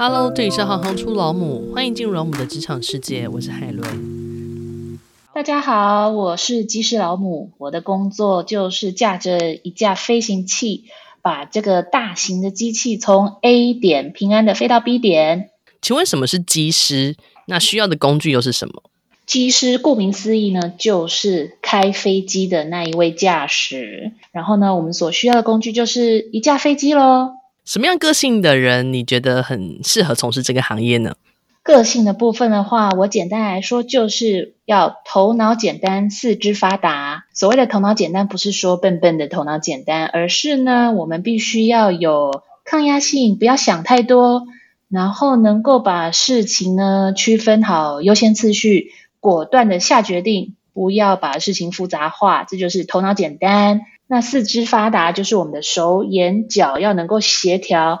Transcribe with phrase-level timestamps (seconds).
[0.00, 4.96] Hello，这里是行行出老母，欢迎进入老母的职场世界，我是海伦。
[5.34, 10.84] 大家好，我是机师老母，我的工作就是驾着一架飞行器，
[11.20, 15.50] 把这个大型的机器从 A 点平安的飞到 B 点。
[15.82, 17.16] 请问什么是机师？
[17.48, 18.84] 那需要的工具又是什么？
[19.26, 24.12] 机师顾名思义呢，就是开飞机的那一位驾驶。
[24.30, 27.32] 然后呢，我们所需要的工具就是一架飞机喽。
[27.68, 31.16] 什么样个性的人你觉得很适合从事这个行业呢？
[31.62, 37.26] 个性的部分的话，我简单来说就是要头脑简单、四肢发达。
[37.34, 44.46] 所谓的头脑简单，不是说笨笨的头脑简单，而是呢，我们必须要有抗压性，不要想太多，
[44.88, 48.92] 然后能够把事情呢区分好优先次序。
[49.20, 53.82] 果断的下决定，不要把事情复杂化，这就是头脑简单。
[54.08, 58.00] 那四肢发达就是我们的手眼脚要能够协调，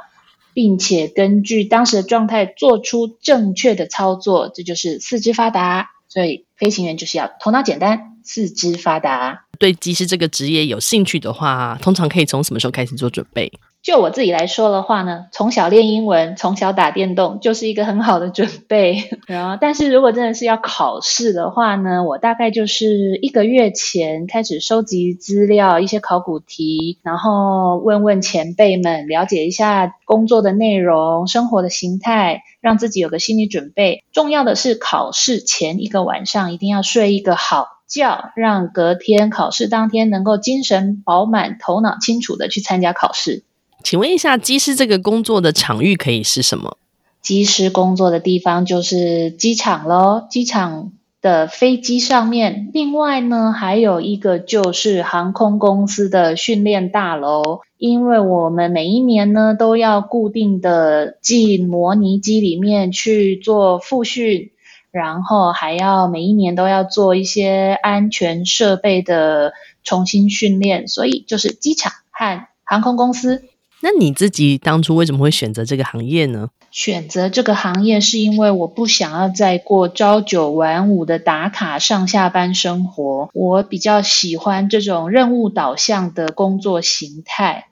[0.54, 5.90] 并且根据当时的状态做出正确的操作，这就是四肢发达。
[6.08, 9.44] 所以飞行员就是要头脑简单，四肢发达。
[9.58, 13.52] 对机师这个职业有兴趣的话，通常可以从什么时候开始做准备？
[13.82, 19.08] 就我自己来说的话呢，从小练英文，从小打电动，就是一个很好的准备。
[19.26, 34.04] 然后，但是如果真的是要考试的话呢，我大概就是一个月前开始收集资料，一些考古题，然后问问前辈们，了解一下工作的内容、生活的形态，让自己有个心理准备。
[34.12, 43.44] 重要的是考试前一个晚上一定要睡一个好觉，让隔天考试当天能够精神饱满、头脑清楚的去参加考试。
[43.82, 46.76] 请问一下，机师这个工作的场域可以是什么？
[47.22, 52.70] 机师工作的地方就是机场咯，机场的飞机上面。
[52.72, 64.50] 另外呢，还有一个就是航空公司的训练大楼，因为我们每一年呢都要固定的进模拟机里面去做复训，
[64.90, 69.52] 然后还要每一年都要做一些安全设备的
[69.82, 73.44] 重新训练，所以就是机场和航空公司。
[73.80, 76.50] 那你自己当初为什么会选择这个行业呢？
[76.70, 87.66] 选择这个行业是因为我不想要再过朝九晚五的打卡上下班生活，我比较喜欢这种任务导向的工作形态。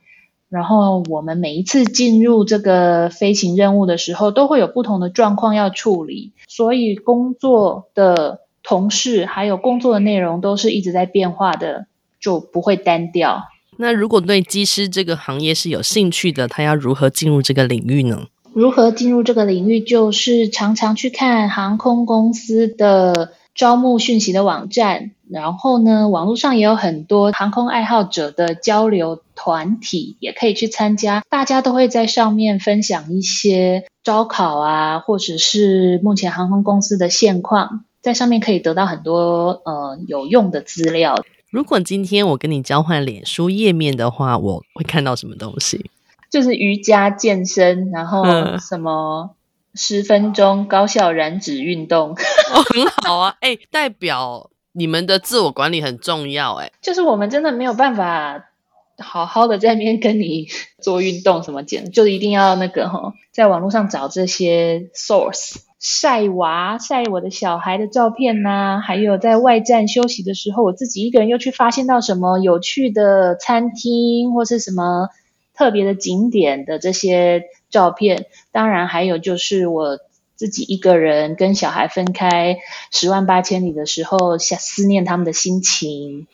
[0.49, 11.89] 然后我们每一次进入这个飞行任务的时候，都会有不同的状况要处理，所以工作的同事还有工作的内容都是一直在变化的，
[12.21, 13.43] 就不会单调。
[13.79, 18.27] 那如果对机师这个行业是有兴趣的，他要如何进入这个领域呢？
[18.53, 31.23] 如何进入这个领域，就是常常去看航空公司的招募讯息的网站，然后呢，网络上也有很多航空爱好者的交流团体，也可以去参加。
[31.29, 41.23] 大家都会在上面分享一些招考啊，或者是目前航空公司的现况，在上面可以得到很多呃有用的资料。
[41.51, 45.91] 如果今天我跟你交换脸书页面的话，我会看到什么东西？
[46.29, 48.25] 就是瑜伽健身，然后
[48.59, 49.31] 什么
[49.75, 52.11] 十分钟高效燃脂运动，
[52.53, 53.37] 哦，很好啊！
[53.41, 58.45] 哎，代表你们的自我管理很重要，哎，就是我们真的没有办法
[58.99, 60.49] 好好的在那边跟你
[60.83, 65.59] 做运动什么健，就是一定要那个哈，在网络上找这些 source。
[65.89, 75.11] 晒娃、晒我的小孩的照片呐、还有在外站休息的时候，我自己一个人又去发现到什么有趣的餐厅或是什么
[75.55, 78.27] 特别的景点的这些照片。
[78.51, 80.01] 当然，还有就是我
[80.35, 82.57] 自己一个人跟小孩分开
[82.91, 86.27] 十万八千里的时候，想思念他们的心情。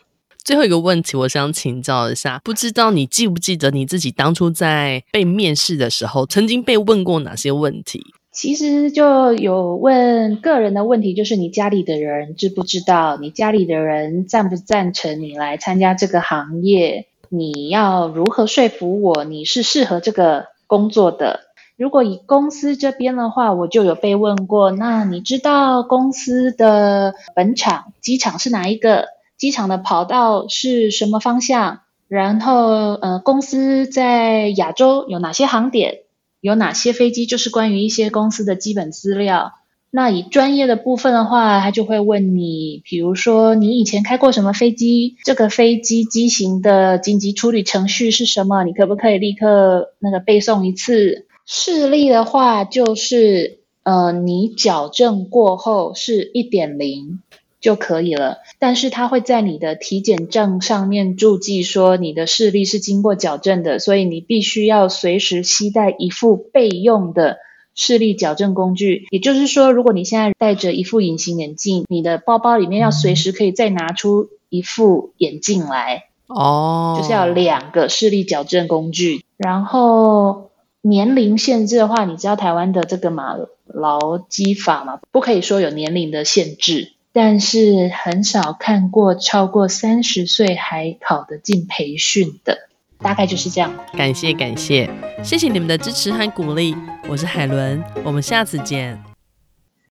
[0.42, 8.14] 最后一个问题，我想请教一下，不知道你记不记得你自己当初在被面试的时候，曾经被问过哪些问题？
[8.32, 13.18] 其实就有问个人的问题，就是你家里的人知不知道？
[13.18, 17.06] 你家里的人赞不赞成你来参加这个行业？
[17.28, 21.40] 你要如何说服我你是适合这个工作的？
[21.76, 29.08] 如果以公司这边的话，我就有被问过，那你知道公司的本场机场是哪一个？
[29.36, 31.80] 机场的跑道是什么方向？
[32.08, 36.00] 然后呃，公司在亚洲有哪些航点？
[36.42, 37.24] 有哪些飞机？
[37.24, 39.52] 就是关于一些公司的基本资料。
[39.94, 45.16] 那以专业的部分的话，他就会问你，比如说你以前开过什么飞机？
[45.24, 48.64] 这个飞机机型的紧急处理程序是什么？
[48.64, 51.26] 你可不可以立刻那个背诵一次？
[51.46, 57.20] 视力的话，就是呃，你矫正过后是一点零。
[57.62, 67.38] 就可以了，但是它会在你的体检证上面注记说你的视力是经过矫正的，所以你必须要随时携带一副备用的
[67.74, 69.06] 视力矫正工具。
[69.10, 76.06] 也就是说，如果你现在戴着一副隐形眼镜，你的包包里面要随时可以再拿出一副眼镜来。
[76.26, 79.24] 哦，就是要两个视力矫正工具。
[79.36, 80.50] 然后
[80.80, 83.36] 年龄限制的话，你知道台湾的这个嘛
[83.66, 86.94] 劳基法嘛，不可以说有年龄的限制。
[87.12, 92.68] 但是很少看过超过三十岁还考得进培训的，
[92.98, 93.72] 大概就是这样。
[93.96, 94.88] 感谢感谢，
[95.22, 96.74] 谢谢你们的支持和鼓励。
[97.08, 99.11] 我是海伦，我们下次见。